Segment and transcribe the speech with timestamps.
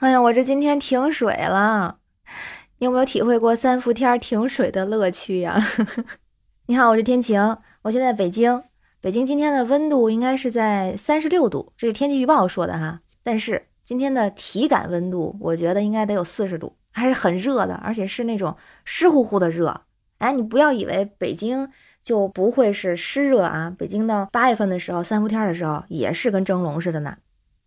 [0.00, 1.98] 哎呀，我这今天停水了，
[2.78, 5.62] 你有没有体会过三伏天停水的乐趣呀？
[6.68, 8.62] 你好，我是天晴，我现在北京，
[9.02, 13.02] 北京今天的温度应该是在三十六度，这是天气预报说的哈。
[13.22, 18.56] 但是今天的体感温度，我觉得应该得有四十度，还是很热的，而且是那种
[18.86, 19.82] 湿乎乎的热。
[20.16, 21.68] 哎，你不要以为北京
[22.02, 27.18] 就不会是湿热啊，北京到八月份的时候，三伏天的时候也是跟蒸笼似的呢。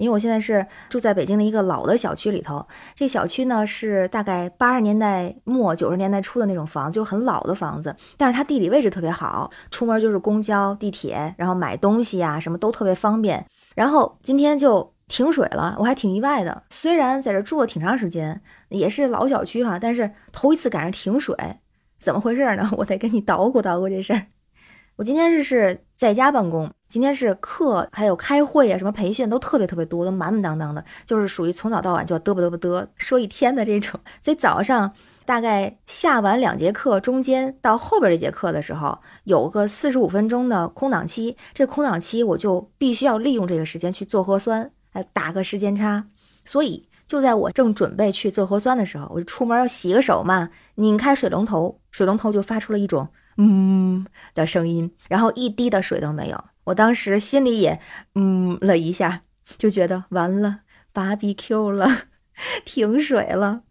[0.00, 13.46] 因为我现在是住在北京的一个老的小区里头，这小区呢是大概八十年代末九十年代初的那种房，就很老的房子，但是它地理位置特别好，出门就是公交、地铁，然后买东西呀什么都特别方便。
[13.74, 16.62] 然后今天就停水了，我还挺意外的。
[16.70, 21.36] 虽然在这住了挺长时间，也是老小区哈，但是头一次赶上停水，
[21.98, 22.68] 怎么回事呢？
[22.78, 24.26] 我得跟你捣鼓捣鼓这事儿。
[24.96, 34.00] 我今天是是在家办公，今天是课还有开会啊，什么培训都特别特别多，都满满当当的，就是属于从早到晚就要嘚啵嘚啵嘚说一天的这种。
[34.20, 34.92] 所以早上
[35.24, 46.06] 大概下完两节课，中间到后边这节课的时候，有个四十五分钟的空档期，这空档期我就必须要利用这个时间去做核酸，来打个时间差。
[46.44, 53.06] 所以就在我正准备去做核酸的时候，我就出门要洗个手嘛，拧开水龙头，水龙头就发出了一种。
[53.36, 56.44] 嗯的声音，然后一滴的水都没有。
[56.70, 57.78] 我当时心里也
[58.14, 59.22] 嗯了一下，
[59.58, 60.60] 就觉得完了
[60.94, 61.88] ，BBQ 了，
[62.64, 63.62] 停水了。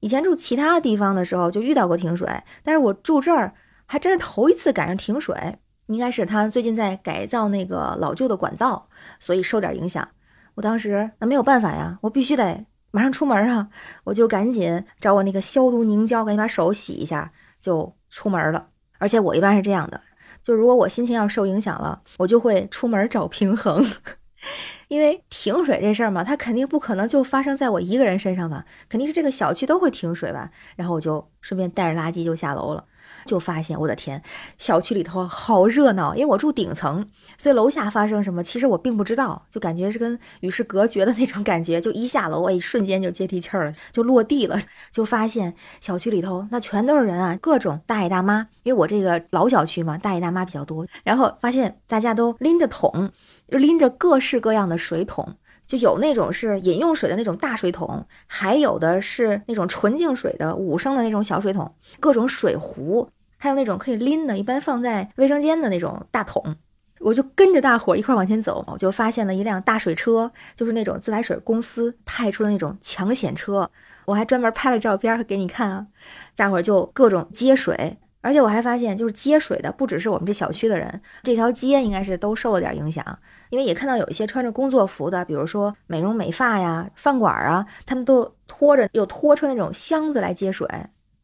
[0.00, 2.28] 以前住其他地方的时候就遇到过停水，
[2.62, 3.54] 但是我住这儿
[3.86, 5.58] 还真是头一次赶上停水。
[5.86, 10.06] 应该是他最近在改造那个老旧的管道，所以受点影响。
[10.54, 13.68] 我当时那没有办法呀，我必须得马上出门啊，
[14.04, 18.68] 我就赶紧找我那个消毒凝胶，赶紧把手洗一下，就出门了。
[18.98, 20.00] 而且我一般是这样的，
[20.48, 23.84] 就如果我心情要受影响了，我就会出门找平衡，
[24.88, 32.82] 因为停水这事儿嘛，它肯定不可能就发生在我一个人身上吧，肯定是这个小区都会停水吧，然后我就顺便带着垃圾就下楼了。
[33.24, 34.22] 就发现我的天，
[34.56, 41.80] 小区里头好热闹，因为我住顶层，所以楼下发生什么，其实我并不知道，就感觉是跟与世隔绝的那种感觉。
[41.80, 44.58] 就一下楼，我一瞬间就接地气儿了，就落地了，
[44.90, 50.86] 就发现小区里头那全都是人啊，各种大爷大妈，因为我这个老小区嘛，大爷大妈比较多。
[51.04, 53.10] 然后发现大家都拎着桶，
[53.50, 55.36] 就拎着各式各样的水桶，
[55.68, 63.08] 就有那种是饮用水的那种大水桶，还有的是那种纯净水的五升的那种小水桶，各种水壶。
[63.40, 66.56] 还有那种可以拎的，一般放在卫生间的那种大桶，
[66.98, 73.70] 我就跟着大伙一块往前走，我就发现了一辆大水车，就是那种自来水公司派出的那种抢险车，
[74.06, 75.86] 我还专门拍了照片给你看啊。
[76.34, 83.18] 大伙就各种接水，而且我还发现，就是接水的不只是我们这小区的人，这条街应该是都受了点影响，
[83.48, 90.68] 因为也看到有一些穿着工作服的，比如说美容美发呀、饭馆啊，他们都拖着有拖车那种箱子来接水，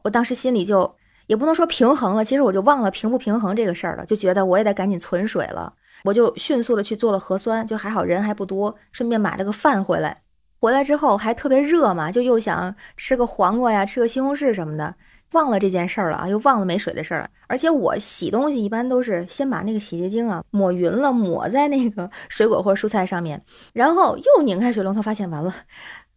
[0.02, 0.94] 我当时心里就。
[1.26, 5.72] 也不能说平衡了，其实我就忘了平不平衡这个事儿了，就觉得我也得赶紧存水了，
[6.04, 10.20] 我就迅速的去做了核酸，就还好人还不多，顺便买了个饭回来。
[10.60, 14.94] 回来之后还特别热嘛，就又想吃个黄瓜呀，吃个西红柿什么的，
[15.34, 17.28] 忘了这件事儿了啊，又忘了没水的事儿了。
[17.46, 23.42] 而且我洗东西一般都是先把那个洗洁精啊抹匀了，抹在那个水果或者蔬菜上面，
[23.74, 25.54] 然后又拧开水龙头，发现完了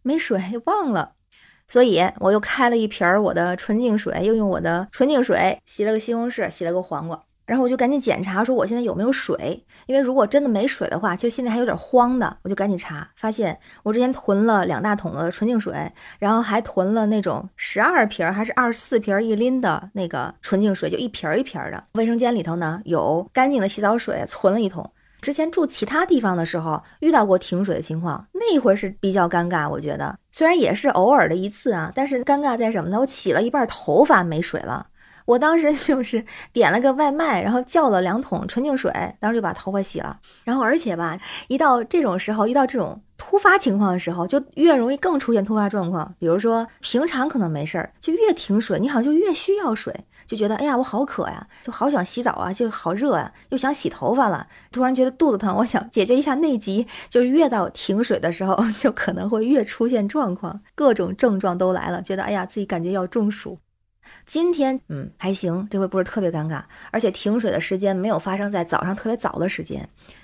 [0.02, 1.12] 没水，忘了。
[1.66, 21.82] 所以我又开了一瓶儿我的纯净水，又用我的纯净水洗了个西红柿，洗了个黄瓜，然后我就赶紧检查说我现在有没有水，因为如果真的没水的话，其实现在还有点慌的，我就赶紧查，发现我之前囤了两大桶的纯净水，然后还囤了那种十二瓶还是二十四瓶一拎的那个纯净水，就一瓶一瓶的。
[21.92, 24.88] 卫生间里头呢有干净的洗澡水，存了一桶。
[25.22, 29.68] 之前住其他地方的时候遇到过停水的情况，那回是比较尴尬。
[29.68, 33.00] 我觉得虽然也是偶尔的一次啊，但是尴尬在什么呢？
[33.00, 34.86] 我洗了一半头发没水了。
[35.28, 36.24] 我当时 就是
[36.54, 38.90] 点了个外卖，然后叫了两桶纯净水，
[39.20, 40.18] 当时就把头发洗了。
[40.42, 41.18] 然后而且吧，
[41.48, 46.14] 一到这种时候，一到这种突发情况的时候，就越容易更出现突发状况。
[46.18, 49.94] 比如说平常可能没事儿，就越停水，你好像就越需要水。
[50.26, 54.46] 就觉得哎呀，我好渴呀，就好想洗澡啊，就好热啊，又想洗头发了。
[54.72, 56.86] 突然觉得肚子疼，我想解决一下内急。
[57.10, 62.00] 就是越到停水的时候， 就可能会越出现状况，各种症状都来了。
[62.00, 63.58] 觉得哎呀，自己感觉要中暑。
[64.24, 69.80] 今天嗯还行，这回不是特别尴尬，而且停水的时间没有发生在早上特别早的时间，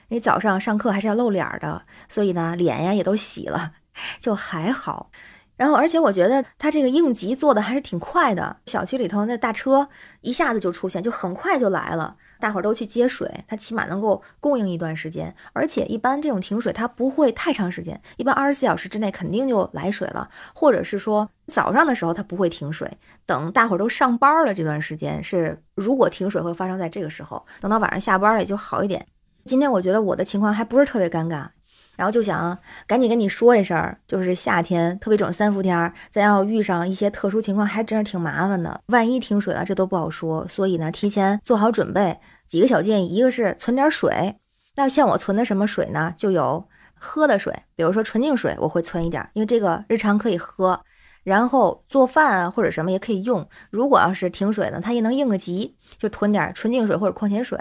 [0.09, 3.73] 因为早上上课还是要露脸的，所以呢脸呀也都洗了，
[4.21, 5.11] 就还好。
[5.57, 8.57] 然后，而且我觉得他这个应急做的还是挺快的。
[8.67, 9.89] 小区里头那大车
[10.21, 12.17] 一下子就出现，就很快就来了。
[12.41, 15.35] 大伙儿都去接水，它起码能够供应一段时间。
[15.53, 22.91] 而且一般这种停水它不会太长时间，一般二十四小时之内肯定就来水了，或者是说早上的时候它不会停水，
[23.25, 29.07] 等大伙儿都上班了这段时间是，如果停水会发生在这个时候，等到晚上下班了也就好一点。
[29.47, 31.49] 今天我觉得我的情况还不是特别尴尬。
[31.97, 38.81] 然后就想赶紧跟你说一声，就是夏天特别这种三伏天，咱要遇上一些特殊情况，还真是挺麻烦的。
[38.87, 40.47] 万一停水了，这都不好说。
[40.49, 42.19] 所以呢，提前做好准备。
[42.47, 44.37] 几个小建议，一个是存点水。
[44.77, 46.13] 那像我存的什么水呢？
[46.17, 50.81] 就有喝的水，比如说纯净水，我会存一点，因为这个日常可以喝。
[51.23, 53.49] 然后做饭啊或者什么也可以用。
[53.71, 57.59] 如果要是停水呢，它也能应个急，就囤点纯净水或者矿泉水。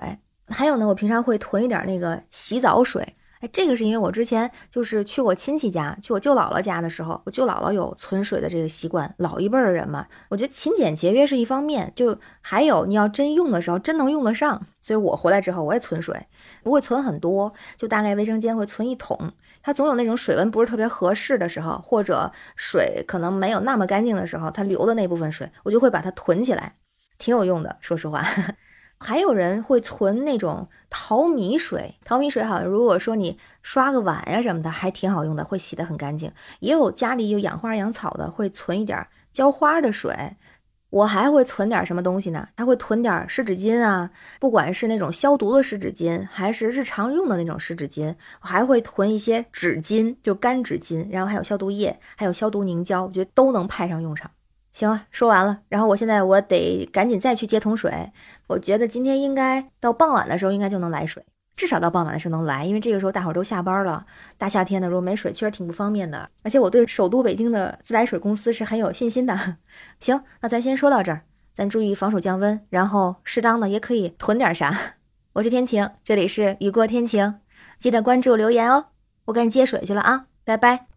[0.49, 3.15] 还有呢，我平常会囤一点那个洗澡水。
[3.43, 9.13] 哎，这个是因为我之前就是去我亲戚家，去我舅姥姥家的时候，我舅姥姥有存水的这个习惯。
[9.17, 14.65] 老一辈的人嘛，我觉得勤俭节约是一方面，就还有你要真用的时候，真能用得上。
[14.79, 16.25] 所以我回来之后我也存水，
[16.63, 19.33] 不会存很多，就大概卫生间会存一桶。
[19.61, 26.75] 它总有那种水温不是特别合适的时候，或者水可能没有那么干净的时候，它流的那部分水，我就会把它囤起来，
[27.17, 28.25] 挺有用的，说实话。
[29.03, 36.31] 还有人会存那种淘米水，淘米水好像如果说你刷个碗呀什么的，还挺好用的，会洗得很干净。
[36.61, 40.37] 也有家里有养花养草的，会存一点浇花的水。
[40.89, 42.47] 我还会存点什么东西呢？
[42.55, 54.29] 还会囤点湿纸巾啊，不管是那种消毒的湿纸巾，还是日常用的那种湿纸巾，我还会囤一些纸巾，就干纸巾，然后还有消毒液，还有消毒凝胶，我觉得都能派上用场。
[54.73, 55.59] 行了，说完了。
[55.69, 58.11] 然后我现在我得赶紧再去接桶水。
[58.47, 61.23] 我觉得今天应该到傍晚的时候应该就能来水，
[61.55, 64.05] 至少到傍晚的时候能来，因为这个时候大伙儿都下班了。
[64.37, 66.29] 大夏天的，如果没水，确实挺不方便的。
[66.41, 69.57] 而且我对首都北京的自来水公司是很有信心的。
[69.99, 71.21] 行，那咱先说到这儿，
[71.53, 74.95] 咱注意防暑降温，然后适当的也可以囤点啥。
[75.33, 77.35] 我是天晴，这里是雨过天晴，
[77.79, 78.87] 记得关注留言哦。
[79.25, 80.92] 我赶紧接水去了啊，拜拜。